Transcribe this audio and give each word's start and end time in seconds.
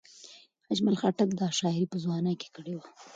اجمل 0.71 0.95
خټک 1.01 1.29
دا 1.39 1.47
شاعري 1.59 1.85
په 1.91 1.97
ځوانۍ 2.03 2.33
کې 2.41 2.49
کړې 2.55 2.73
وه. 2.77 2.87